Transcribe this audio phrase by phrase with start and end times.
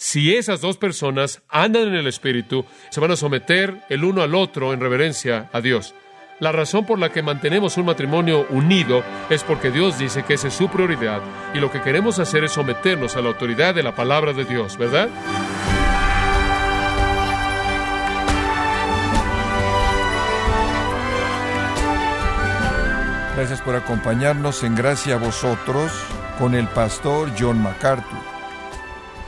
[0.00, 4.36] Si esas dos personas andan en el Espíritu, se van a someter el uno al
[4.36, 5.92] otro en reverencia a Dios.
[6.38, 10.46] La razón por la que mantenemos un matrimonio unido es porque Dios dice que esa
[10.46, 11.20] es su prioridad
[11.52, 14.78] y lo que queremos hacer es someternos a la autoridad de la palabra de Dios,
[14.78, 15.08] ¿verdad?
[23.34, 25.90] Gracias por acompañarnos en Gracia a vosotros
[26.38, 28.37] con el pastor John MacArthur.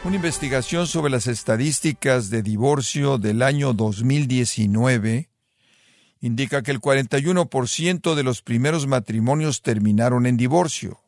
[0.03, 5.29] Una investigación sobre las estadísticas de divorcio del año 2019
[6.21, 11.03] indica que el 41% de los primeros matrimonios terminaron en divorcio.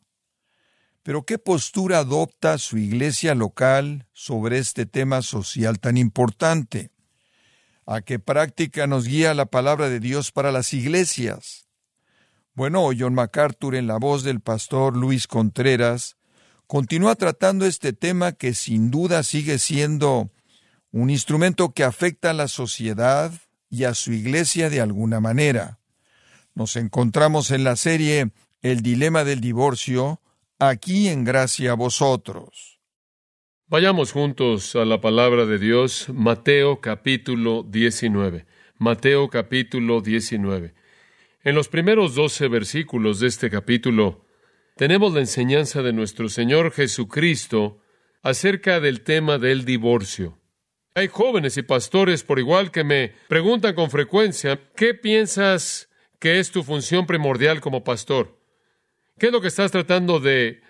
[1.01, 6.91] Pero ¿qué postura adopta su iglesia local sobre este tema social tan importante?
[7.87, 11.67] ¿A qué práctica nos guía la palabra de Dios para las iglesias?
[12.53, 16.15] Bueno, John MacArthur, en la voz del pastor Luis Contreras,
[16.67, 20.31] continúa tratando este tema que sin duda sigue siendo
[20.91, 23.31] un instrumento que afecta a la sociedad,
[23.73, 25.79] y a su iglesia de alguna manera.
[26.53, 28.29] Nos encontramos en la serie
[28.61, 30.21] El dilema del divorcio,
[30.59, 32.79] aquí en gracia a vosotros.
[33.65, 38.45] Vayamos juntos a la palabra de Dios, Mateo capítulo 19.
[38.77, 40.75] Mateo capítulo 19.
[41.43, 44.23] En los primeros doce versículos de este capítulo
[44.75, 47.79] tenemos la enseñanza de nuestro Señor Jesucristo
[48.21, 50.39] acerca del tema del divorcio.
[50.95, 56.51] Hay jóvenes y pastores por igual que me preguntan con frecuencia, ¿qué piensas que es
[56.51, 58.39] tu función primordial como pastor?
[59.19, 60.61] ¿Qué es lo que estás tratando de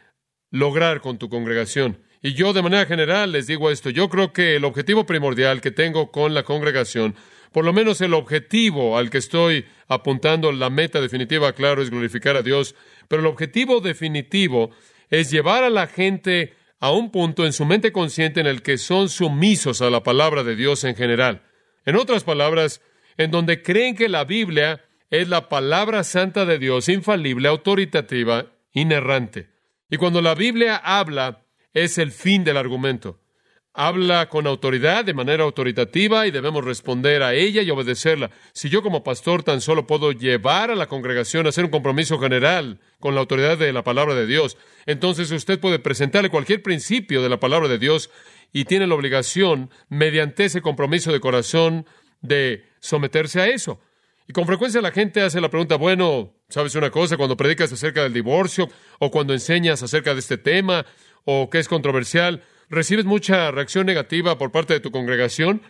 [0.50, 2.00] lograr con tu congregación?
[2.22, 5.72] Y yo de manera general les digo esto, yo creo que el objetivo primordial que
[5.72, 7.16] tengo con la congregación,
[7.52, 12.38] por lo menos el objetivo al que estoy apuntando, la meta definitiva, claro, es glorificar
[12.38, 12.76] a Dios,
[13.14, 14.72] pero el objetivo definitivo
[15.12, 18.80] es llevar a la gente a un punto en su mente consciente en el que
[18.80, 21.44] son sumisos a la palabra de Dios en general.
[21.86, 22.82] En otras palabras,
[23.18, 29.52] en donde creen que la Biblia es la palabra santa de Dios, infalible, autoritativa, inerrante.
[29.92, 33.20] Y cuando la Biblia habla, es el fin del argumento
[33.74, 38.30] habla con autoridad, de manera autoritativa, y debemos responder a ella y obedecerla.
[38.54, 42.20] Si yo como pastor tan solo puedo llevar a la congregación a hacer un compromiso
[42.20, 47.24] general con la autoridad de la palabra de Dios, entonces usted puede presentarle cualquier principio
[47.24, 48.12] de la palabra de Dios
[48.52, 51.88] y tiene la obligación, mediante ese compromiso de corazón,
[52.22, 53.80] de someterse a eso.
[54.28, 57.18] Y con frecuencia la gente hace la pregunta, bueno, ¿sabes una cosa?
[57.18, 58.70] Cuando predicas acerca del divorcio
[59.00, 60.86] o cuando enseñas acerca de este tema
[61.26, 65.62] o que es controversial, recibes mucha reacción negativa por parte de tu congregación,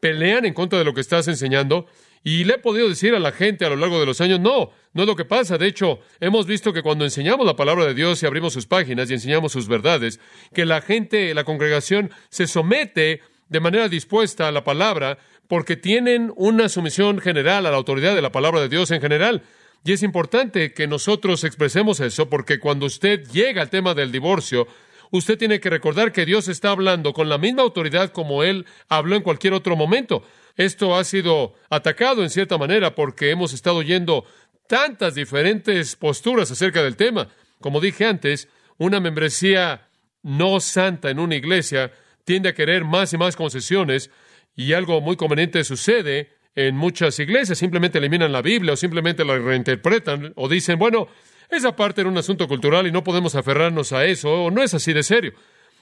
[0.00, 1.86] pelean en contra de lo que estás enseñando,
[2.24, 4.70] y le he podido decir a la gente a lo largo de los años, no,
[4.92, 5.56] no es lo que pasa.
[5.56, 9.10] De hecho, hemos visto que cuando enseñamos la palabra de Dios y abrimos sus páginas
[9.10, 10.20] y enseñamos sus verdades,
[10.52, 16.32] que la gente, la congregación, se somete de manera dispuesta a la palabra porque tienen
[16.36, 19.42] una sumisión general a la autoridad de la palabra de Dios en general.
[19.84, 24.66] Y es importante que nosotros expresemos eso porque cuando usted llega al tema del divorcio,
[25.10, 29.16] usted tiene que recordar que Dios está hablando con la misma autoridad como Él habló
[29.16, 30.22] en cualquier otro momento.
[30.56, 34.24] Esto ha sido atacado en cierta manera porque hemos estado oyendo
[34.66, 37.28] tantas diferentes posturas acerca del tema.
[37.60, 39.88] Como dije antes, una membresía
[40.22, 41.92] no santa en una iglesia
[42.24, 44.10] tiende a querer más y más concesiones
[44.54, 47.58] y algo muy conveniente sucede en muchas iglesias.
[47.58, 51.08] Simplemente eliminan la Biblia o simplemente la reinterpretan o dicen, bueno,
[51.50, 54.74] esa parte era un asunto cultural y no podemos aferrarnos a eso, o no es
[54.74, 55.32] así de serio.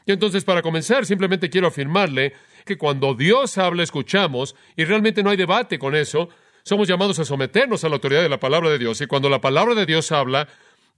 [0.06, 2.32] Y entonces, para comenzar, simplemente quiero afirmarle
[2.65, 6.28] que cuando Dios habla, escuchamos, y realmente no hay debate con eso,
[6.62, 9.00] somos llamados a someternos a la autoridad de la palabra de Dios.
[9.00, 10.49] Y cuando la palabra de Dios habla,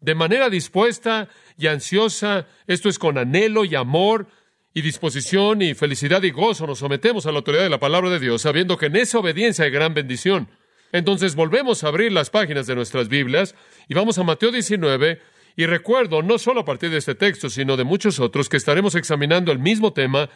[0.01, 4.29] de manera dispuesta y ansiosa, esto es con anhelo y amor
[4.75, 8.19] y disposición y felicidad y gozo, nos sometemos a la autoridad de la palabra de
[8.19, 10.49] Dios, sabiendo que en esa obediencia hay gran bendición.
[10.93, 13.55] Entonces volvemos a abrir las páginas de nuestras Biblias
[13.89, 15.21] y vamos a Mateo 19
[15.57, 18.95] y recuerdo, no solo a partir de este texto, sino de muchos otros, que estaremos
[18.95, 20.31] examinando el mismo tema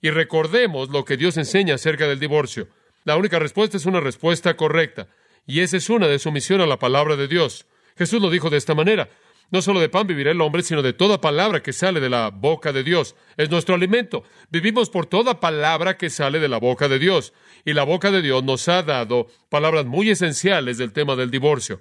[0.00, 2.68] y recordemos lo que Dios enseña acerca del divorcio.
[3.04, 5.08] La única respuesta es una respuesta correcta
[5.46, 7.66] y esa es una de sumisión a la palabra de Dios.
[7.96, 9.08] Jesús lo dijo de esta manera.
[9.50, 12.30] No solo de pan vivirá el hombre, sino de toda palabra que sale de la
[12.30, 13.16] boca de Dios.
[13.36, 14.22] Es nuestro alimento.
[14.50, 17.32] Vivimos por toda palabra que sale de la boca de Dios.
[17.64, 21.80] Y la boca de Dios nos ha dado palabras muy esenciales del tema del divorcio.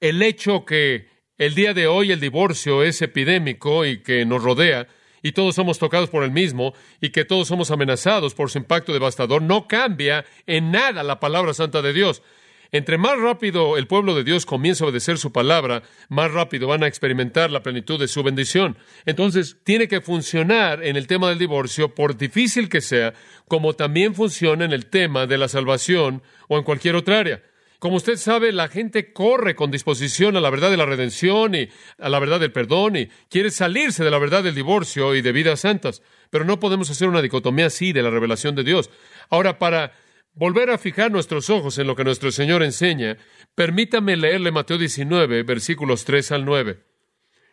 [0.00, 4.86] El hecho que el día de hoy el divorcio es epidémico y que nos rodea,
[5.22, 8.92] y todos somos tocados por el mismo, y que todos somos amenazados por su impacto
[8.92, 12.22] devastador, no cambia en nada la palabra santa de Dios.
[12.72, 16.84] Entre más rápido el pueblo de Dios comienza a obedecer su palabra, más rápido van
[16.84, 18.76] a experimentar la plenitud de su bendición.
[19.06, 23.14] Entonces, tiene que funcionar en el tema del divorcio, por difícil que sea,
[23.48, 27.42] como también funciona en el tema de la salvación o en cualquier otra área.
[27.80, 31.70] Como usted sabe, la gente corre con disposición a la verdad de la redención y
[31.98, 35.32] a la verdad del perdón y quiere salirse de la verdad del divorcio y de
[35.32, 36.02] vidas santas.
[36.28, 38.90] Pero no podemos hacer una dicotomía así de la revelación de Dios.
[39.30, 39.94] Ahora, para
[40.40, 43.18] volver a fijar nuestros ojos en lo que nuestro Señor enseña,
[43.54, 46.78] permítame leerle Mateo 19, versículos 3 al 9.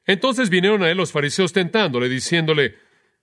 [0.06, 2.75] Entonces vinieron a él los fariseos tentándole, diciéndole,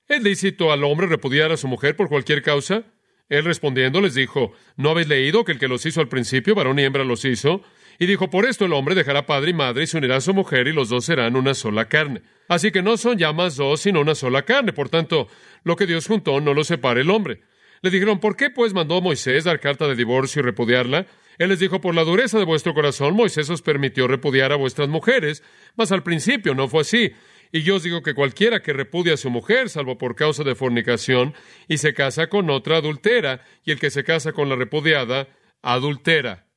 [0.06, 2.84] ¿es lícito al hombre repudiar a su mujer por cualquier causa?
[3.30, 6.78] Él respondiendo les dijo, ¿no habéis leído que el que los hizo al principio, varón
[6.78, 7.62] y hembra los hizo?
[7.98, 10.34] Y dijo, por esto el hombre dejará padre y madre y se unirá a su
[10.34, 12.20] mujer y los dos serán una sola carne.
[12.48, 14.74] Así que no son ya más dos, sino una sola carne.
[14.74, 15.26] Por tanto,
[15.62, 17.40] lo que Dios juntó no lo separe el hombre.
[17.84, 21.06] Le dijeron, ¿por qué pues mandó Moisés dar carta de divorcio y repudiarla?
[21.36, 24.88] Él les dijo, por la dureza de vuestro corazón, Moisés os permitió repudiar a vuestras
[24.88, 25.42] mujeres,
[25.76, 27.12] mas al principio no fue así.
[27.52, 30.54] Y yo os digo que cualquiera que repudia a su mujer, salvo por causa de
[30.54, 31.34] fornicación,
[31.68, 35.28] y se casa con otra, adultera, y el que se casa con la repudiada,
[35.60, 36.48] adultera.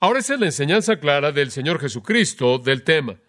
[0.00, 3.20] Ahora esa es la enseñanza clara del Señor Jesucristo del tema.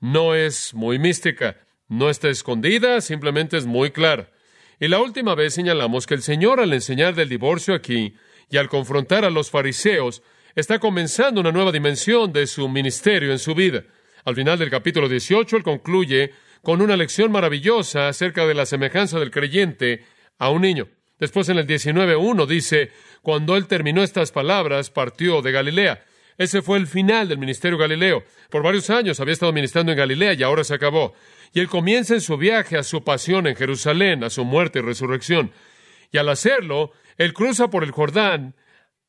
[0.00, 4.32] No es muy mística, no está escondida, simplemente es muy clara.
[4.80, 8.14] Y la última vez señalamos que el Señor al enseñar del divorcio aquí
[8.50, 10.22] y al confrontar a los fariseos,
[10.54, 13.84] está comenzando una nueva dimensión de su ministerio en su vida.
[14.24, 16.32] Al final del capítulo 18, él concluye
[16.62, 20.04] con una lección maravillosa acerca de la semejanza del creyente
[20.38, 20.88] a un niño.
[21.18, 22.90] Después en el 19.1 dice,
[23.22, 26.04] cuando él terminó estas palabras, partió de Galilea.
[26.38, 28.22] Ese fue el final del ministerio galileo.
[28.48, 31.12] Por varios años había estado ministrando en Galilea y ahora se acabó.
[31.52, 34.82] Y él comienza en su viaje a su pasión en Jerusalén, a su muerte y
[34.82, 35.50] resurrección.
[36.12, 38.54] Y al hacerlo, él cruza por el Jordán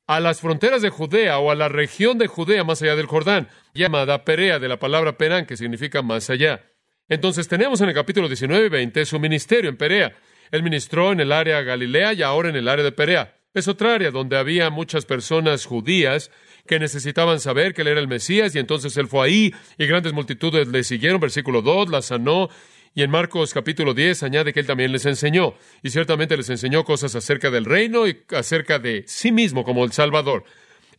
[0.07, 3.47] a las fronteras de Judea o a la región de Judea más allá del Jordán,
[3.75, 6.63] llamada Perea, de la palabra Perán, que significa más allá.
[7.07, 10.13] Entonces tenemos en el capítulo 19 y 20 su ministerio en Perea.
[10.49, 13.35] Él ministró en el área Galilea y ahora en el área de Perea.
[13.53, 16.31] Es otra área donde había muchas personas judías
[16.69, 20.13] que necesitaban saber que él era el Mesías y entonces él fue ahí y grandes
[20.13, 21.19] multitudes le siguieron.
[21.19, 22.47] Versículo 2, la sanó
[22.93, 26.83] y en Marcos capítulo 10 añade que él también les enseñó y ciertamente les enseñó
[26.83, 30.43] cosas acerca del reino y acerca de sí mismo como el Salvador.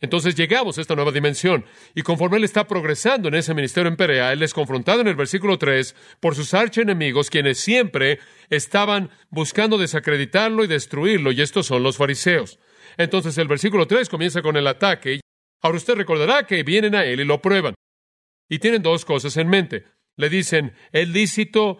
[0.01, 1.63] Entonces llegamos a esta nueva dimensión
[1.95, 5.15] y conforme él está progresando en ese ministerio en Perea, él es confrontado en el
[5.15, 8.19] versículo 3 por sus archienemigos quienes siempre
[8.49, 12.59] estaban buscando desacreditarlo y destruirlo y estos son los fariseos.
[12.97, 15.20] Entonces el versículo 3 comienza con el ataque
[15.61, 17.75] Ahora usted recordará que vienen a él y lo prueban.
[18.49, 19.85] Y tienen dos cosas en mente.
[20.17, 21.77] Le dicen, es lícito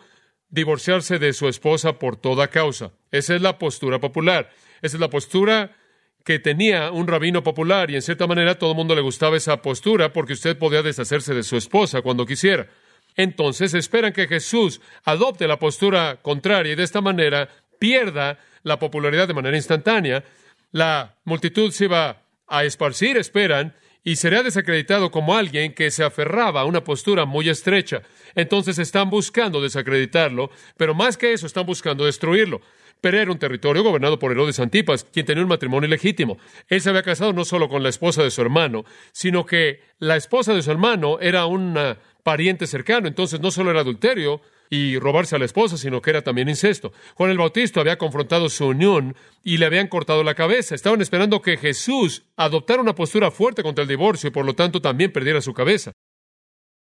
[0.49, 2.93] divorciarse de su esposa por toda causa.
[3.11, 4.49] Esa es la postura popular.
[4.81, 5.75] Esa es la postura
[6.23, 9.61] que tenía un rabino popular y en cierta manera todo el mundo le gustaba esa
[9.61, 12.67] postura porque usted podía deshacerse de su esposa cuando quisiera.
[13.15, 17.49] Entonces esperan que Jesús adopte la postura contraria y de esta manera
[17.79, 20.23] pierda la popularidad de manera instantánea.
[20.71, 22.20] La multitud se iba
[22.51, 27.49] a esparcir, esperan, y será desacreditado como alguien que se aferraba a una postura muy
[27.49, 28.01] estrecha.
[28.35, 32.61] Entonces están buscando desacreditarlo, pero más que eso están buscando destruirlo.
[32.99, 36.37] Pero era un territorio gobernado por Herodes Antipas, quien tenía un matrimonio ilegítimo.
[36.67, 40.15] Él se había casado no solo con la esposa de su hermano, sino que la
[40.15, 41.77] esposa de su hermano era un
[42.23, 43.07] pariente cercano.
[43.07, 46.93] Entonces no solo era adulterio, y robarse a la esposa, sino que era también incesto.
[47.15, 50.73] Juan el Bautista había confrontado su unión y le habían cortado la cabeza.
[50.73, 54.81] Estaban esperando que Jesús adoptara una postura fuerte contra el divorcio y por lo tanto
[54.81, 55.91] también perdiera su cabeza.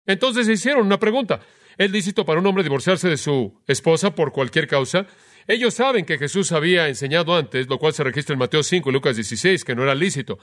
[0.05, 1.39] Entonces se hicieron una pregunta.
[1.77, 5.07] ¿Es lícito para un hombre divorciarse de su esposa por cualquier causa?
[5.47, 8.93] Ellos saben que Jesús había enseñado antes, lo cual se registra en Mateo 5 y
[8.93, 10.37] Lucas 16, que no era lícito.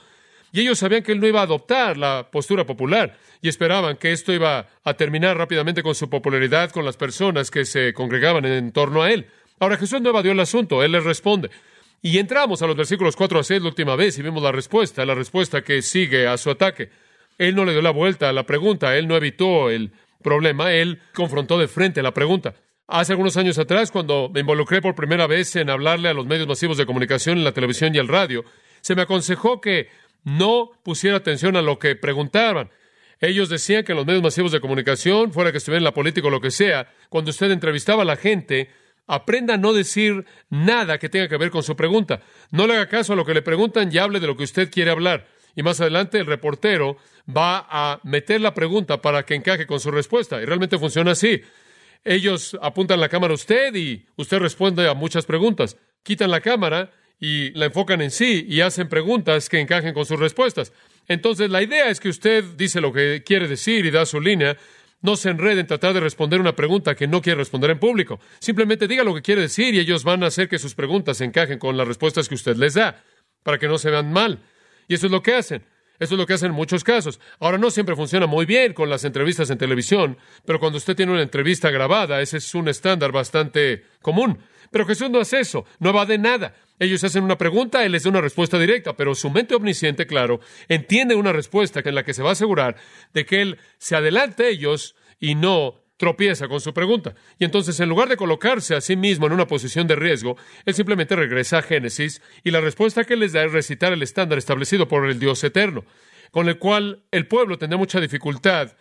[0.51, 4.11] Y ellos sabían que él no iba a adoptar la postura popular y esperaban que
[4.11, 8.71] esto iba a terminar rápidamente con su popularidad con las personas que se congregaban en
[8.71, 9.27] torno a él.
[9.59, 11.49] Ahora Jesús no evadió el asunto, él les responde.
[12.01, 15.05] Y entramos a los versículos 4 a 6 la última vez y vimos la respuesta,
[15.05, 16.89] la respuesta que sigue a su ataque.
[17.37, 19.91] Él no le dio la vuelta a la pregunta, él no evitó el
[20.23, 22.53] problema, él confrontó de frente la pregunta.
[22.87, 26.47] Hace algunos años atrás, cuando me involucré por primera vez en hablarle a los medios
[26.47, 28.45] masivos de comunicación en la televisión y el radio,
[28.81, 29.89] se me aconsejó que
[30.23, 32.69] no pusiera atención a lo que preguntaban.
[33.19, 36.31] Ellos decían que los medios masivos de comunicación, fuera que estuviera en la política o
[36.31, 38.69] lo que sea, cuando usted entrevistaba a la gente,
[39.07, 42.21] aprenda a no decir nada que tenga que ver con su pregunta.
[42.51, 44.69] No le haga caso a lo que le preguntan y hable de lo que usted
[44.69, 45.27] quiere hablar.
[45.55, 46.97] Y más adelante el reportero
[47.27, 50.39] va a meter la pregunta para que encaje con su respuesta.
[50.39, 51.41] Y realmente funciona así.
[52.03, 55.77] Ellos apuntan la cámara a usted y usted responde a muchas preguntas.
[56.03, 60.19] Quitan la cámara y la enfocan en sí y hacen preguntas que encajen con sus
[60.19, 60.73] respuestas.
[61.07, 64.57] Entonces, la idea es que usted dice lo que quiere decir y da su línea.
[65.01, 68.19] No se enrede en tratar de responder una pregunta que no quiere responder en público.
[68.39, 71.59] Simplemente diga lo que quiere decir y ellos van a hacer que sus preguntas encajen
[71.59, 73.03] con las respuestas que usted les da,
[73.43, 74.39] para que no se vean mal.
[74.87, 75.63] Y eso es lo que hacen.
[75.99, 77.19] Eso es lo que hacen en muchos casos.
[77.39, 81.11] Ahora no siempre funciona muy bien con las entrevistas en televisión, pero cuando usted tiene
[81.11, 84.39] una entrevista grabada, ese es un estándar bastante común.
[84.71, 86.55] Pero Jesús no hace eso, no va de nada.
[86.79, 90.39] Ellos hacen una pregunta, Él les da una respuesta directa, pero su mente omnisciente, claro,
[90.67, 92.75] entiende una respuesta en la que se va a asegurar
[93.13, 97.15] de que Él se adelante a ellos y no tropieza con su pregunta.
[97.39, 100.75] Y entonces, en lugar de colocarse a sí mismo en una posición de riesgo, Él
[100.75, 104.87] simplemente regresa a Génesis y la respuesta que les da es recitar el estándar establecido
[104.87, 105.83] por el Dios eterno,
[106.31, 108.77] con el cual el pueblo tendrá mucha dificultad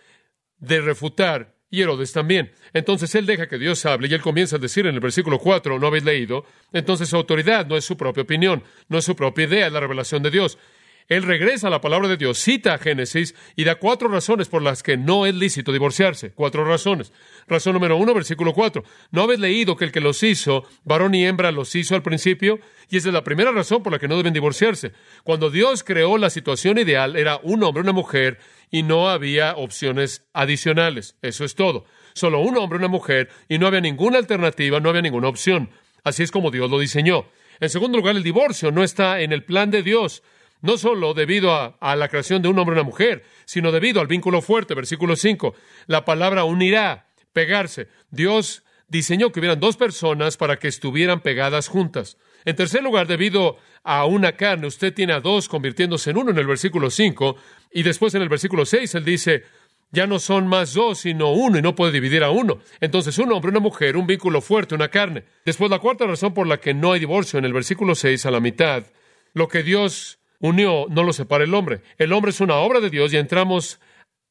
[0.58, 2.52] de refutar y Herodes también.
[2.72, 5.78] Entonces él deja que Dios hable y él comienza a decir en el versículo 4,
[5.78, 6.44] ¿no habéis leído?
[6.72, 9.80] Entonces su autoridad no es su propia opinión, no es su propia idea, es la
[9.80, 10.58] revelación de Dios.
[11.08, 14.62] Él regresa a la palabra de Dios, cita a Génesis y da cuatro razones por
[14.62, 16.32] las que no es lícito divorciarse.
[16.32, 17.12] Cuatro razones.
[17.46, 18.82] Razón número uno, versículo cuatro.
[19.12, 22.58] ¿No habéis leído que el que los hizo, varón y hembra, los hizo al principio?
[22.90, 24.92] Y esa es la primera razón por la que no deben divorciarse.
[25.22, 28.38] Cuando Dios creó la situación ideal, era un hombre, una mujer,
[28.70, 31.16] y no había opciones adicionales.
[31.22, 31.84] Eso es todo.
[32.14, 35.70] Solo un hombre, una mujer, y no había ninguna alternativa, no había ninguna opción.
[36.02, 37.26] Así es como Dios lo diseñó.
[37.60, 40.22] En segundo lugar, el divorcio no está en el plan de Dios
[40.60, 44.06] no solo debido a, la creación de un hombre y una mujer, sino debido al
[44.06, 45.54] vínculo fuerte, versículo 5.
[45.86, 47.88] La palabra unirá, pegarse.
[48.10, 52.16] Dios diseñó que hubieran dos personas para que estuvieran pegadas juntas.
[52.44, 56.38] En tercer lugar, debido a una carne, usted tiene a dos convirtiéndose en uno en
[56.38, 57.36] el versículo 5,
[57.72, 59.44] y después en el versículo 6 él dice,
[59.90, 62.60] ya no son más dos, sino uno, y no puede dividir a uno.
[62.80, 65.24] Entonces, un hombre, una mujer, un vínculo fuerte, una carne.
[65.44, 68.30] Después, la cuarta razón por la que no hay divorcio en el versículo 6 a
[68.30, 68.84] la mitad,
[69.32, 71.82] lo que Dios unió no lo separa el hombre.
[71.98, 73.80] El hombre es una obra de Dios y entramos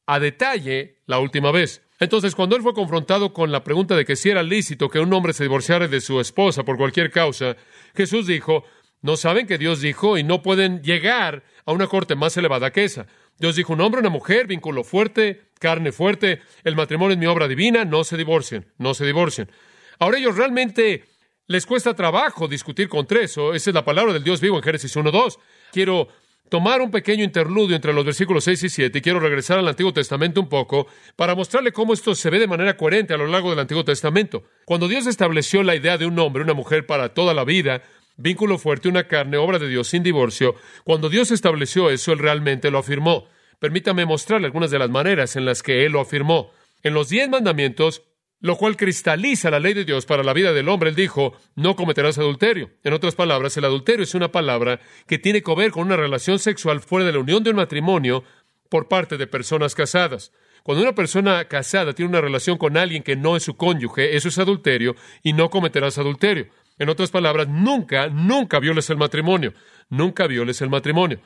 [0.06, 1.82] a detalle la última vez.
[1.98, 5.12] Entonces, cuando él fue confrontado con la pregunta de que si era lícito que un
[5.12, 7.56] hombre se divorciara de su esposa por cualquier causa,
[7.94, 8.64] Jesús dijo,
[9.00, 12.84] no saben que Dios dijo y no pueden llegar a una corte más elevada que
[12.84, 13.06] esa.
[13.38, 17.48] Dios dijo, un hombre, una mujer, vínculo fuerte, carne fuerte, el matrimonio es mi obra
[17.48, 19.50] divina, no se divorcien, no se divorcien.
[19.98, 21.04] Ahora ellos realmente
[21.46, 23.54] les cuesta trabajo discutir contra eso.
[23.54, 25.38] Esa es la palabra del Dios vivo en Génesis 1.2.
[25.76, 26.08] Quiero
[26.48, 29.92] tomar un pequeño interludio entre los versículos 6 y 7 y quiero regresar al Antiguo
[29.92, 33.50] Testamento un poco para mostrarle cómo esto se ve de manera coherente a lo largo
[33.50, 34.44] del Antiguo Testamento.
[34.64, 37.82] Cuando Dios estableció la idea de un hombre, una mujer para toda la vida,
[38.16, 42.70] vínculo fuerte, una carne, obra de Dios sin divorcio, cuando Dios estableció eso, Él realmente
[42.70, 43.28] lo afirmó.
[43.58, 46.52] Permítame mostrarle algunas de las maneras en las que Él lo afirmó.
[46.84, 48.02] En los diez mandamientos,
[48.46, 50.90] lo cual cristaliza la ley de Dios para la vida del hombre.
[50.90, 52.70] Él dijo, no cometerás adulterio.
[52.84, 56.38] En otras palabras, el adulterio es una palabra que tiene que ver con una relación
[56.38, 58.22] sexual fuera de la unión de un matrimonio
[58.68, 60.32] por parte de personas casadas.
[60.62, 64.28] Cuando una persona casada tiene una relación con alguien que no es su cónyuge, eso
[64.28, 66.46] es adulterio y no cometerás adulterio.
[66.78, 69.54] En otras palabras, nunca, nunca violes el matrimonio.
[69.88, 71.20] Nunca violes el matrimonio.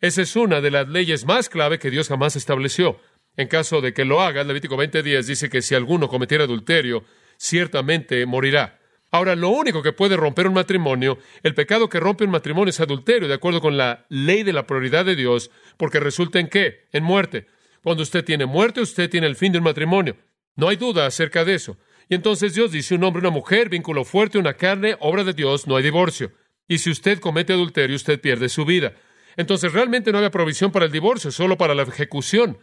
[0.00, 2.98] Esa es una de las leyes más clave que Dios jamás estableció.
[3.36, 7.04] En caso de que lo haga, Levítico 20:10 dice que si alguno cometiera adulterio,
[7.36, 8.80] ciertamente morirá.
[9.10, 12.80] Ahora, lo único que puede romper un matrimonio, el pecado que rompe un matrimonio es
[12.80, 16.86] adulterio, de acuerdo con la ley de la prioridad de Dios, porque resulta en qué?
[16.92, 17.46] En muerte.
[17.82, 20.16] Cuando usted tiene muerte, usted tiene el fin de un matrimonio.
[20.56, 21.76] No hay duda acerca de eso.
[22.08, 25.66] Y entonces Dios dice un hombre, una mujer, vínculo fuerte, una carne, obra de Dios,
[25.66, 26.32] no hay divorcio.
[26.66, 28.94] Y si usted comete adulterio, usted pierde su vida.
[29.36, 32.58] Entonces realmente no había provisión para el divorcio, solo para la ejecución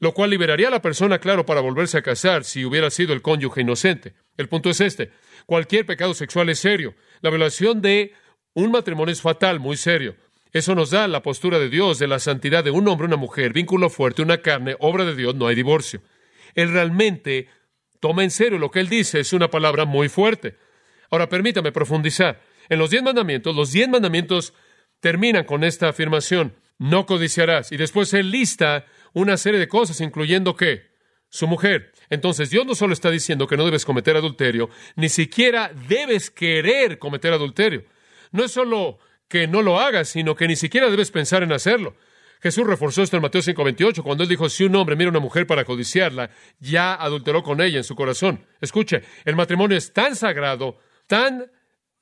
[0.00, 3.22] lo cual liberaría a la persona, claro, para volverse a casar si hubiera sido el
[3.22, 4.14] cónyuge inocente.
[4.36, 5.10] El punto es este.
[5.46, 6.94] Cualquier pecado sexual es serio.
[7.20, 8.12] La violación de
[8.54, 10.16] un matrimonio es fatal, muy serio.
[10.52, 13.52] Eso nos da la postura de Dios, de la santidad de un hombre, una mujer,
[13.52, 16.00] vínculo fuerte, una carne, obra de Dios, no hay divorcio.
[16.54, 17.48] Él realmente
[17.98, 20.56] toma en serio lo que él dice, es una palabra muy fuerte.
[21.10, 22.40] Ahora permítame profundizar.
[22.68, 24.54] En los diez mandamientos, los diez mandamientos
[25.00, 27.72] terminan con esta afirmación, no codiciarás.
[27.72, 30.92] Y después él lista una serie de cosas, incluyendo qué?
[31.30, 31.92] Su mujer.
[32.10, 36.98] Entonces Dios no solo está diciendo que no debes cometer adulterio, ni siquiera debes querer
[36.98, 37.84] cometer adulterio.
[38.30, 41.96] No es solo que no lo hagas, sino que ni siquiera debes pensar en hacerlo.
[42.42, 45.20] Jesús reforzó esto en Mateo 5:28, cuando él dijo, si un hombre mira a una
[45.20, 48.44] mujer para codiciarla, ya adulteró con ella en su corazón.
[48.60, 51.50] Escuche, el matrimonio es tan sagrado, tan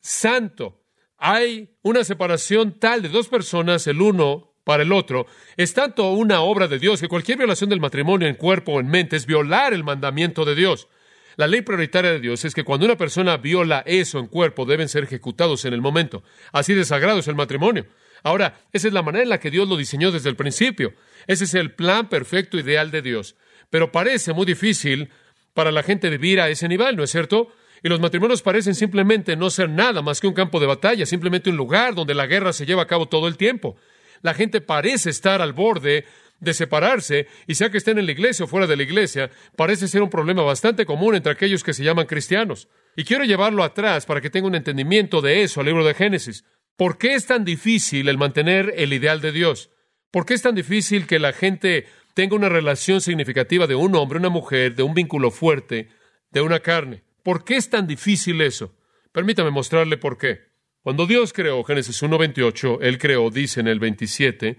[0.01, 0.83] santo.
[1.17, 5.27] Hay una separación tal de dos personas, el uno para el otro,
[5.57, 8.89] es tanto una obra de Dios que cualquier violación del matrimonio en cuerpo o en
[8.89, 10.89] mente es violar el mandamiento de Dios.
[11.37, 14.89] La ley prioritaria de Dios es que cuando una persona viola eso en cuerpo, deben
[14.89, 16.23] ser ejecutados en el momento.
[16.53, 17.87] Así de sagrado es el matrimonio.
[18.23, 20.93] Ahora, esa es la manera en la que Dios lo diseñó desde el principio.
[21.27, 23.35] Ese es el plan perfecto ideal de Dios.
[23.71, 25.11] Pero parece muy difícil
[25.55, 27.53] para la gente vivir a ese nivel, ¿no es cierto?
[27.83, 31.51] Y los matrimonios parecen simplemente no ser nada más que un campo de batalla, simplemente
[31.51, 33.77] un lugar donde la guerra se lleva a cabo todo el tiempo.
[34.23, 36.05] La gente parece estar al borde
[36.43, 39.87] de separarse, y sea que estén en la iglesia o fuera de la iglesia, parece
[39.87, 42.69] ser un problema bastante común entre aquellos que se llaman cristianos.
[42.97, 46.45] Y quiero llevarlo atrás para que tenga un entendimiento de eso al libro de Génesis.
[46.77, 49.71] ¿Por qué es tan difícil el mantener el ideal de Dios?
[50.11, 54.19] ¿Por qué es tan difícil que la gente tenga una relación significativa de un hombre,
[54.19, 55.91] una mujer, de un vínculo fuerte,
[56.31, 57.05] de una carne?
[57.23, 58.75] ¿Por qué es tan difícil eso?
[59.13, 60.52] Permítame mostrarle por qué.
[60.83, 64.59] Cuando Dios creó Génesis 1.28, Él creó, dice en el 27,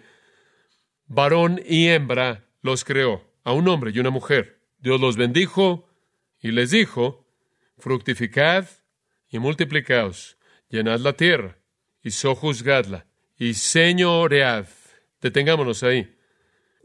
[1.05, 4.61] varón y hembra los creó, a un hombre y una mujer.
[4.79, 5.87] Dios los bendijo
[6.39, 7.27] y les dijo,
[7.77, 8.67] fructificad
[9.29, 10.37] y multiplicaos,
[10.69, 11.57] llenad la tierra
[12.01, 13.05] y sojuzgadla
[13.37, 14.67] y señoread.
[15.21, 16.15] Detengámonos ahí.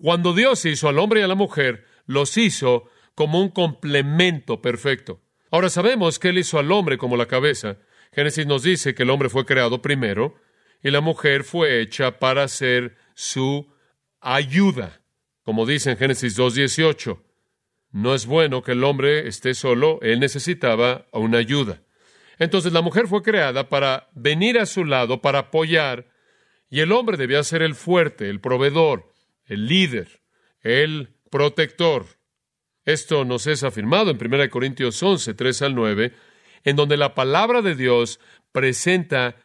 [0.01, 5.21] Cuando Dios hizo al hombre y a la mujer, los hizo como un complemento perfecto.
[5.51, 7.79] Ahora sabemos que Él hizo al hombre como la cabeza.
[8.13, 10.37] Génesis nos dice que el hombre fue creado primero
[10.83, 13.69] y la mujer fue hecha para ser su
[14.21, 15.01] ayuda.
[15.43, 17.21] Como dice en Génesis 2.18,
[17.93, 21.83] no es bueno que el hombre esté solo, él necesitaba una ayuda.
[22.39, 26.07] Entonces la mujer fue creada para venir a su lado, para apoyar,
[26.71, 29.13] y el hombre debía ser el fuerte, el proveedor,
[29.47, 30.21] el líder,
[30.61, 32.07] el protector.
[32.85, 36.13] Esto nos es afirmado en 1 Corintios 11, 3 al 9,
[36.65, 38.21] en donde la palabra de Dios
[38.53, 39.37] presenta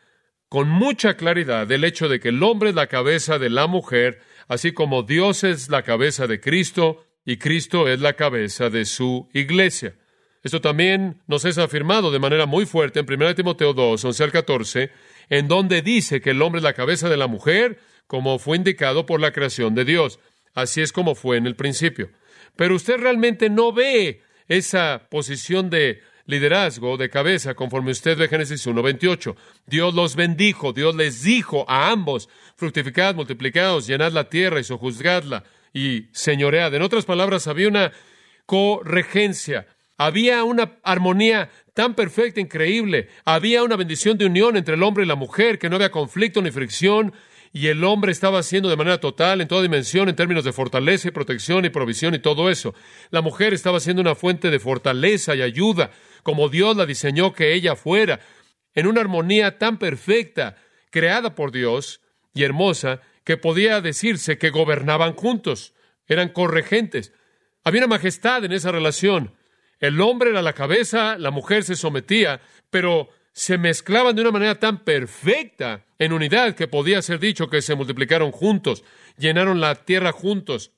[0.49, 4.21] con mucha claridad el hecho de que el hombre es la cabeza de la mujer,
[4.47, 9.29] así como Dios es la cabeza de Cristo y Cristo es la cabeza de su
[9.33, 9.95] iglesia.
[10.43, 14.31] Esto también nos es afirmado de manera muy fuerte en 1 Timoteo 2, 11 al
[14.31, 14.91] 14,
[15.29, 19.05] en donde dice que el hombre es la cabeza de la mujer, como fue indicado
[19.05, 20.19] por la creación de Dios.
[20.53, 22.11] Así es como fue en el principio.
[22.57, 28.65] Pero usted realmente no ve esa posición de liderazgo de cabeza, conforme usted ve Génesis
[28.65, 29.35] 1.28.
[29.65, 35.43] Dios los bendijo, Dios les dijo a ambos, fructificad, multiplicados, llenad la tierra y sojuzgadla
[35.73, 36.73] y señoread.
[36.73, 37.91] En otras palabras, había una
[38.45, 45.03] corregencia, había una armonía tan perfecta, increíble, había una bendición de unión entre el hombre
[45.03, 47.13] y la mujer, que no había conflicto ni fricción,
[47.55, 51.07] y el hombre estaba haciendo de manera total, en toda dimensión, en términos de fortaleza
[51.07, 52.73] y protección y provisión y todo eso.
[53.11, 55.91] La mujer estaba siendo una fuente de fortaleza y ayuda,
[56.23, 58.21] como Dios la diseñó que ella fuera,
[58.73, 60.57] en una armonía tan perfecta,
[60.89, 62.01] creada por Dios
[62.33, 65.73] y hermosa, que podía decirse que gobernaban juntos,
[66.07, 67.13] eran corregentes.
[67.63, 69.33] Había una majestad en esa relación.
[69.79, 74.59] El hombre era la cabeza, la mujer se sometía, pero se mezclaban de una manera
[74.59, 78.83] tan perfecta en unidad que podía ser dicho que se multiplicaron juntos,
[79.17, 80.71] llenaron la tierra juntos,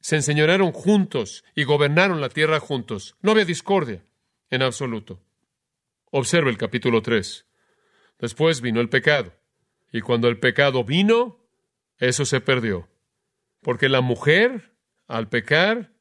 [0.00, 3.16] se enseñorearon juntos y gobernaron la tierra juntos.
[3.20, 4.02] No había discordia
[4.50, 5.20] en absoluto.
[6.10, 7.46] Observe el capítulo 3.
[8.18, 9.34] Después vino el pecado.
[9.92, 11.44] Y cuando el pecado vino,
[11.98, 12.88] eso se perdió.
[13.60, 14.72] Porque la mujer,
[15.06, 15.92] al pecar,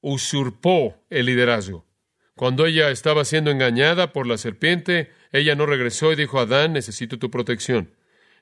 [0.00, 1.86] usurpó el liderazgo.
[2.34, 6.72] Cuando ella estaba siendo engañada por la serpiente, ella no regresó y dijo a Adán,
[6.72, 7.94] necesito tu protección,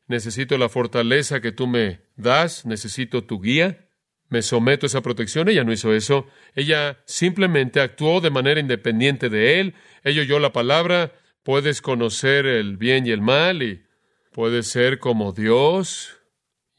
[0.06, 3.87] necesito la fortaleza que tú me das, necesito tu guía,
[4.28, 5.48] me someto a esa protección.
[5.48, 10.52] Ella no hizo eso, ella simplemente actuó de manera independiente de él, ella oyó la
[10.52, 11.12] palabra,
[11.42, 13.84] puedes conocer el bien y el mal y
[14.32, 16.18] puedes ser como Dios,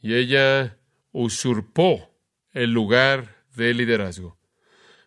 [0.00, 0.78] y ella
[1.12, 2.10] usurpó
[2.52, 4.38] el lugar de liderazgo.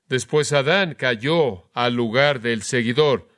[0.07, 3.29] Después Adán cayó al lugar del seguidor,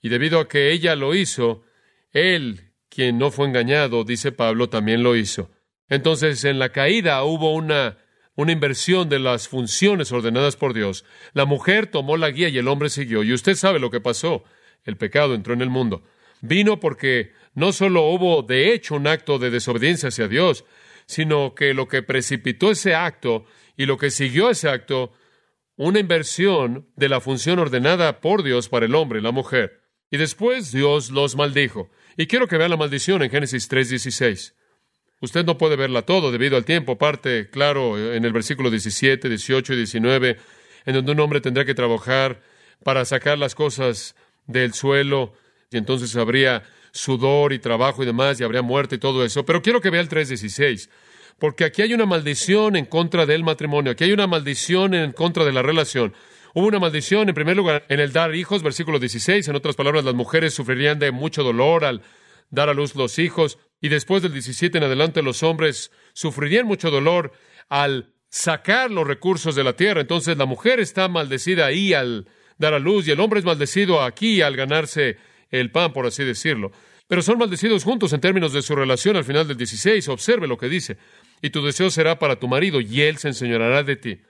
[0.00, 1.64] y debido a que ella lo hizo,
[2.10, 5.50] él, quien no fue engañado, dice Pablo, también lo hizo.
[5.88, 7.98] Entonces, en la caída hubo una,
[8.38, 11.04] una inversión de las funciones ordenadas por Dios.
[11.32, 13.24] La mujer tomó la guía y el hombre siguió.
[13.24, 14.44] Y usted sabe lo que pasó.
[14.84, 16.04] El pecado entró en el mundo.
[16.40, 20.64] Vino porque no solo hubo de hecho un acto de desobediencia hacia Dios,
[21.04, 23.44] sino que lo que precipitó ese acto
[23.76, 25.12] y lo que siguió ese acto,
[25.74, 29.82] una inversión de la función ordenada por Dios para el hombre y la mujer.
[30.12, 31.90] Y después Dios los maldijo.
[32.16, 34.54] Y quiero que vea la maldición en Génesis 3:16.
[35.20, 36.96] Usted no puede verla todo debido al tiempo.
[36.96, 40.36] Parte, claro, en el versículo 17, 18 y 19,
[40.86, 42.40] en donde un hombre tendrá que trabajar
[42.84, 44.14] para sacar las cosas
[44.46, 45.34] del suelo,
[45.70, 49.44] y entonces habría sudor y trabajo y demás, y habría muerte y todo eso.
[49.44, 50.88] Pero quiero que vea el 3:16,
[51.38, 55.44] porque aquí hay una maldición en contra del matrimonio, aquí hay una maldición en contra
[55.44, 56.14] de la relación.
[56.54, 59.46] Hubo una maldición, en primer lugar, en el dar hijos, versículo 16.
[59.48, 62.02] En otras palabras, las mujeres sufrirían de mucho dolor al
[62.50, 63.58] dar a luz los hijos.
[63.80, 67.32] Y después del 17 en adelante, los hombres sufrirían mucho dolor
[67.68, 70.00] al sacar los recursos de la tierra.
[70.00, 72.26] Entonces, la mujer está maldecida ahí al
[72.58, 75.16] dar a luz y el hombre es maldecido aquí al ganarse
[75.50, 76.72] el pan, por así decirlo.
[77.06, 80.08] Pero son maldecidos juntos en términos de su relación al final del 16.
[80.08, 80.98] Observe lo que dice.
[81.40, 84.20] Y tu deseo será para tu marido y él se enseñará de ti.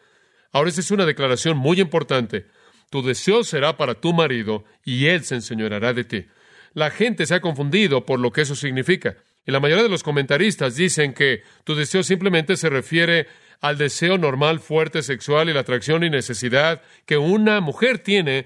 [0.53, 2.47] Ahora, esa es una declaración muy importante.
[2.91, 6.27] Tu deseo será para tu marido y él se enseñará de ti.
[6.73, 9.17] La gente se ha confundido por lo que eso significa.
[9.49, 13.29] Y la mayoría de los comentaristas dicen que tu deseo simplemente se refiere
[13.63, 18.45] al deseo normal, fuerte, sexual y la atracción y necesidad que una mujer tiene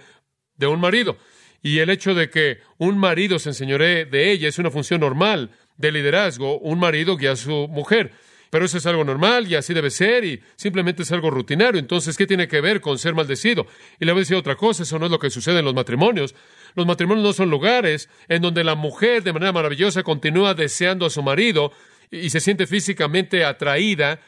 [0.56, 1.18] de un marido.
[1.60, 5.50] Y el hecho de que un marido se enseñoree de ella es una función normal
[5.76, 8.12] de liderazgo, un marido guía a su mujer.
[8.52, 11.80] Pero eso es algo normal y así debe ser y simplemente es algo rutinario.
[11.80, 13.66] Entonces, ¿qué tiene que ver con ser maldecido?
[13.98, 15.72] Y le voy a decir otra cosa, eso no es lo que sucede en los
[15.72, 16.34] matrimonios.
[16.74, 21.10] Los matrimonios no son lugares en donde la mujer de manera maravillosa continúa deseando a
[21.10, 21.72] su marido
[22.10, 24.20] y se siente físicamente atraída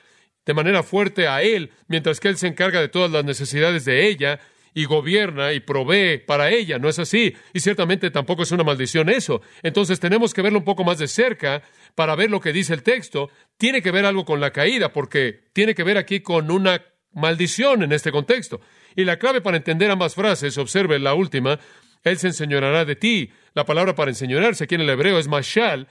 [0.46, 4.08] de manera fuerte a él, mientras que él se encarga de todas las necesidades de
[4.08, 4.40] ella
[4.74, 6.78] y gobierna y provee para ella.
[6.78, 7.34] No es así.
[7.52, 9.40] Y ciertamente tampoco es una maldición eso.
[9.62, 11.62] Entonces tenemos que verlo un poco más de cerca
[11.94, 13.30] para ver lo que dice el texto.
[13.56, 16.82] Tiene que ver algo con la caída, porque tiene que ver aquí con una
[17.12, 18.60] maldición en este contexto.
[18.96, 21.60] Y la clave para entender ambas frases, observe la última,
[22.02, 23.30] Él se enseñará de ti.
[23.54, 25.86] La palabra para enseñarse aquí en el hebreo es mashal.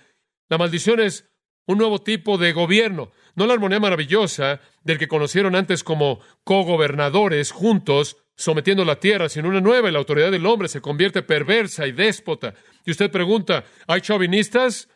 [0.50, 1.30] La maldición es
[1.66, 7.52] un nuevo tipo de gobierno, no la armonía maravillosa del que conocieron antes como cogobernadores
[7.52, 11.88] juntos sometiendo la tierra, sino una nueva y la autoridad del hombre se convierte perversa
[11.88, 12.54] y déspota.
[12.86, 14.90] Y usted pregunta, ¿hay chauvinistas?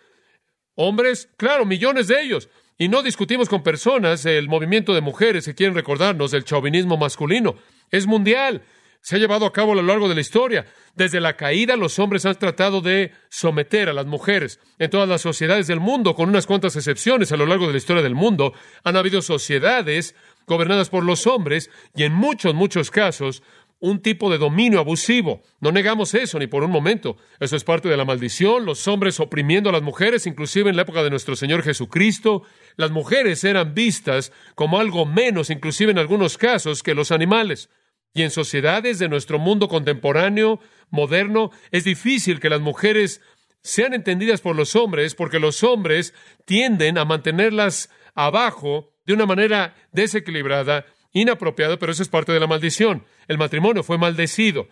[0.75, 1.29] ¿Hombres?
[1.37, 2.49] Claro, millones de ellos.
[2.77, 7.55] Y no discutimos con personas el movimiento de mujeres que quieren recordarnos del chauvinismo masculino.
[7.89, 8.61] Es mundial.
[9.01, 10.65] Se ha llevado a cabo a lo largo de la historia.
[10.93, 14.59] Desde la caída, los hombres han tratado de someter a las mujeres.
[14.77, 17.77] En todas las sociedades del mundo, con unas cuantas excepciones a lo largo de la
[17.77, 20.13] historia del mundo, han habido sociedades
[20.47, 23.43] gobernadas por los hombres y en muchos, muchos casos
[23.79, 25.41] un tipo de dominio abusivo.
[25.59, 27.17] No negamos eso ni por un momento.
[27.39, 30.81] Eso es parte de la maldición, los hombres oprimiendo a las mujeres, inclusive en la
[30.81, 32.43] época de nuestro Señor Jesucristo.
[32.75, 37.69] Las mujeres eran vistas como algo menos, inclusive en algunos casos, que los animales.
[38.13, 43.21] Y en sociedades de nuestro mundo contemporáneo, moderno, es difícil que las mujeres
[43.61, 46.13] sean entendidas por los hombres porque los hombres
[46.45, 52.45] tienden a mantenerlas abajo de una manera desequilibrada, inapropiada, pero eso es parte de la
[52.45, 53.05] maldición.
[53.27, 54.67] El matrimonio fue maldecido.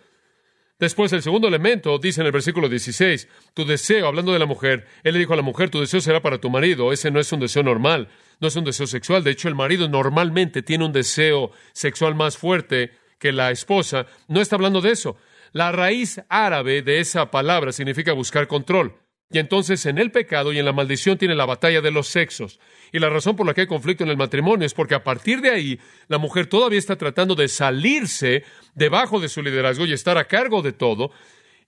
[0.78, 4.86] Después, el segundo elemento dice en el versículo 16, tu deseo, hablando de la mujer,
[5.02, 6.92] él le dijo a la mujer, tu deseo será para tu marido.
[6.92, 8.08] Ese no es un deseo normal,
[8.40, 9.24] no es un deseo sexual.
[9.24, 14.06] De hecho, el marido normalmente tiene un deseo sexual más fuerte que la esposa.
[14.28, 15.16] No está hablando de eso.
[15.52, 18.94] La raíz árabe de esa palabra significa buscar control.
[19.30, 22.60] Y entonces en el pecado y en la maldición tiene la batalla de los sexos.
[22.92, 25.40] Y la razón por la que hay conflicto en el matrimonio es porque a partir
[25.40, 30.16] de ahí la mujer todavía está tratando de salirse debajo de su liderazgo y estar
[30.16, 31.10] a cargo de todo.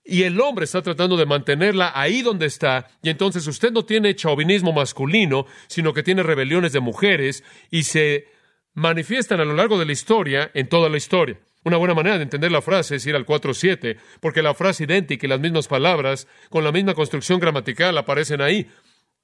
[0.04, 2.88] Y el hombre está tratando de mantenerla ahí donde está.
[3.02, 8.26] Y entonces usted no tiene chauvinismo masculino, sino que tiene rebeliones de mujeres y se
[8.72, 11.40] manifiestan a lo largo de la historia en toda la historia.
[11.68, 15.26] Una buena manera de entender la frase es ir al 4.7, porque la frase idéntica
[15.26, 18.70] y las mismas palabras, con la misma construcción gramatical, aparecen ahí.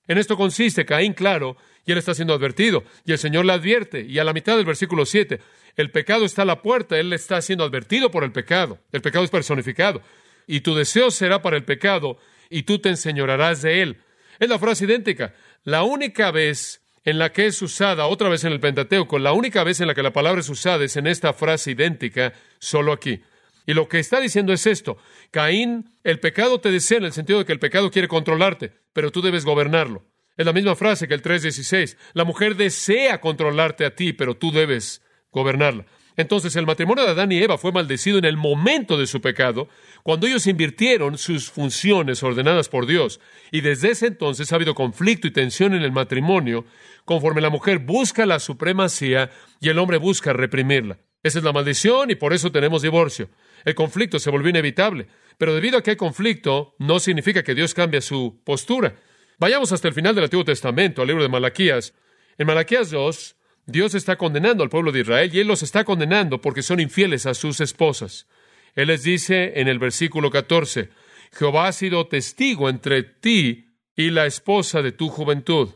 [0.06, 4.02] En esto consiste Caín, claro, y él está siendo advertido, y el Señor le advierte,
[4.02, 5.40] y a la mitad del versículo 7,
[5.76, 9.24] el pecado está a la puerta, él está siendo advertido por el pecado, el pecado
[9.24, 10.02] es personificado,
[10.46, 12.18] y tu deseo será para el pecado,
[12.50, 14.02] y tú te enseñorarás de él.
[14.38, 15.34] Es la frase idéntica.
[15.62, 19.62] La única vez en la que es usada otra vez en el Pentateuco, la única
[19.62, 23.22] vez en la que la palabra es usada es en esta frase idéntica, solo aquí.
[23.66, 24.98] Y lo que está diciendo es esto,
[25.30, 29.10] Caín, el pecado te desea en el sentido de que el pecado quiere controlarte, pero
[29.10, 30.04] tú debes gobernarlo.
[30.36, 34.50] Es la misma frase que el 3.16, la mujer desea controlarte a ti, pero tú
[34.50, 35.86] debes gobernarla.
[36.16, 39.68] Entonces el matrimonio de Adán y Eva fue maldecido en el momento de su pecado,
[40.02, 43.20] cuando ellos invirtieron sus funciones ordenadas por Dios.
[43.50, 46.64] Y desde ese entonces ha habido conflicto y tensión en el matrimonio,
[47.04, 50.98] conforme la mujer busca la supremacía y el hombre busca reprimirla.
[51.22, 53.30] Esa es la maldición y por eso tenemos divorcio.
[53.64, 57.72] El conflicto se volvió inevitable, pero debido a que hay conflicto, no significa que Dios
[57.72, 58.96] cambie su postura.
[59.38, 61.94] Vayamos hasta el final del Antiguo Testamento, al libro de Malaquías.
[62.36, 66.40] En Malaquías 2, Dios está condenando al pueblo de Israel y Él los está condenando
[66.40, 68.26] porque son infieles a sus esposas.
[68.74, 70.90] Él les dice en el versículo 14,
[71.32, 75.70] Jehová ha sido testigo entre ti y la esposa de tu juventud,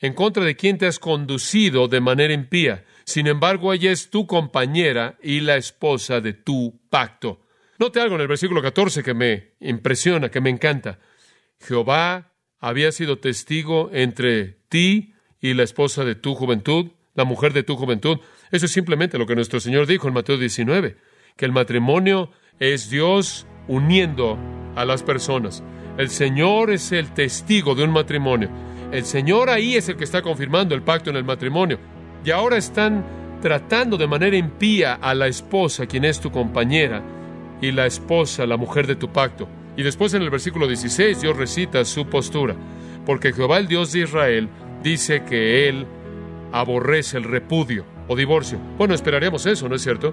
[0.00, 2.84] en contra de quien te has conducido de manera impía.
[3.04, 7.40] Sin embargo, ella es tu compañera y la esposa de tu pacto.
[7.78, 11.00] Note algo en el versículo 14 que me impresiona, que me encanta.
[11.60, 17.62] Jehová había sido testigo entre ti y la esposa de tu juventud, la mujer de
[17.62, 18.18] tu juventud.
[18.50, 20.96] Eso es simplemente lo que nuestro Señor dijo en Mateo 19,
[21.36, 24.38] que el matrimonio es Dios uniendo
[24.76, 25.62] a las personas.
[25.96, 28.50] El Señor es el testigo de un matrimonio.
[28.92, 31.78] El Señor ahí es el que está confirmando el pacto en el matrimonio.
[32.24, 33.04] Y ahora están
[33.40, 37.02] tratando de manera impía a la esposa, quien es tu compañera,
[37.60, 39.48] y la esposa, la mujer de tu pacto.
[39.76, 42.56] Y después en el versículo 16 Dios recita su postura,
[43.04, 44.48] porque Jehová el Dios de Israel
[44.82, 45.86] dice que Él
[46.52, 48.58] aborrece el repudio o divorcio.
[48.78, 50.12] Bueno, esperaríamos eso, ¿no es cierto?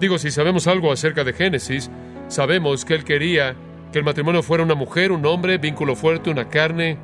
[0.00, 1.90] Digo, si sabemos algo acerca de Génesis,
[2.28, 3.54] sabemos que Él quería
[3.92, 6.98] que el matrimonio fuera una mujer, un hombre, vínculo fuerte, una carne,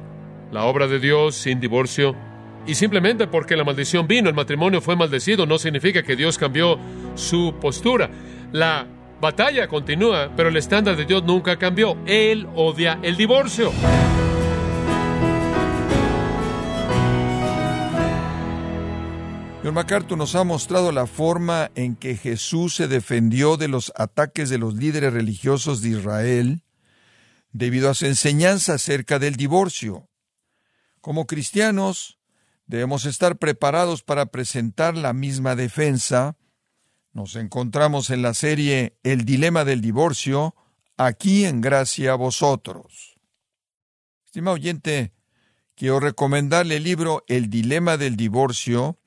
[0.50, 2.16] la obra de Dios sin divorcio.
[2.66, 6.78] Y simplemente porque la maldición vino, el matrimonio fue maldecido, no significa que Dios cambió
[7.14, 8.10] su postura.
[8.52, 8.86] La
[9.20, 11.96] batalla continúa, pero el estándar de Dios nunca cambió.
[12.06, 13.72] Él odia el divorcio.
[19.68, 24.48] John MacArthur nos ha mostrado la forma en que Jesús se defendió de los ataques
[24.48, 26.62] de los líderes religiosos de Israel
[27.52, 30.08] debido a su enseñanza acerca del divorcio.
[31.02, 32.18] Como cristianos,
[32.64, 36.38] debemos estar preparados para presentar la misma defensa.
[37.12, 40.54] Nos encontramos en la serie El dilema del divorcio,
[40.96, 43.18] aquí en gracia a vosotros.
[44.24, 45.12] Estimado oyente,
[45.74, 48.98] quiero recomendarle el libro El dilema del divorcio,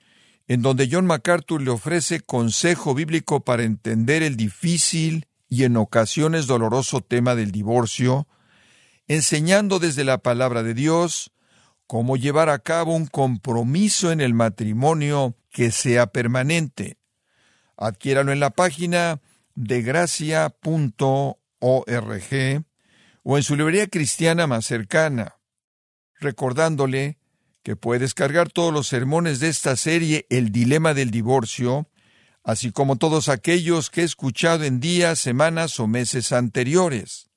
[0.47, 6.47] en donde John MacArthur le ofrece consejo bíblico para entender el difícil y en ocasiones
[6.47, 8.27] doloroso tema del divorcio,
[9.08, 11.32] enseñando desde la palabra de Dios
[11.88, 16.97] cómo llevar a cabo un compromiso en el matrimonio que sea permanente.
[17.75, 19.19] Adquiéralo en la página
[19.56, 20.56] de gracia.org
[23.23, 25.36] o en su librería cristiana más cercana,
[26.19, 27.17] recordándole
[27.63, 31.88] que puede descargar todos los sermones de esta serie El Dilema del Divorcio,
[32.43, 37.30] así como todos aquellos que he escuchado en días, semanas o meses anteriores,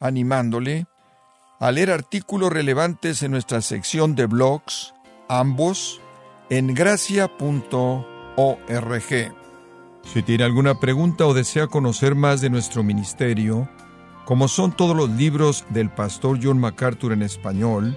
[0.00, 0.86] animándole
[1.60, 4.92] a leer artículos relevantes en nuestra sección de blogs,
[5.28, 6.00] ambos
[6.50, 8.04] en gracia.org.
[10.02, 13.68] Si tiene alguna pregunta o desea conocer más de nuestro ministerio,
[14.24, 17.96] como son todos los libros del pastor John MacArthur en español,